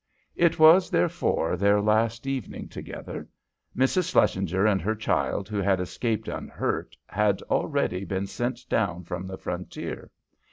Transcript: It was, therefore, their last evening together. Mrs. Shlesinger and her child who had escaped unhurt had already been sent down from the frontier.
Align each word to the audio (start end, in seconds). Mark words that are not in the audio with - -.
It 0.35 0.57
was, 0.57 0.89
therefore, 0.89 1.55
their 1.55 1.79
last 1.79 2.25
evening 2.25 2.69
together. 2.69 3.29
Mrs. 3.77 4.09
Shlesinger 4.11 4.65
and 4.65 4.81
her 4.81 4.95
child 4.95 5.47
who 5.47 5.59
had 5.59 5.79
escaped 5.79 6.27
unhurt 6.27 6.97
had 7.05 7.43
already 7.43 8.03
been 8.03 8.25
sent 8.25 8.67
down 8.67 9.03
from 9.03 9.27
the 9.27 9.37
frontier. 9.37 10.09